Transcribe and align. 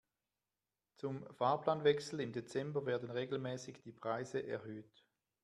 Zum 0.95 1.23
Fahrplanwechsel 1.35 2.21
im 2.21 2.33
Dezember 2.33 2.87
werden 2.87 3.11
regelmäßig 3.11 3.83
die 3.83 3.91
Preise 3.91 4.41
erhöht. 4.47 5.05